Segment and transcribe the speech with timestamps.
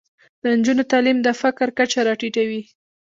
[0.41, 2.61] د نجونو تعلیم د فقر کچه راټیټوي.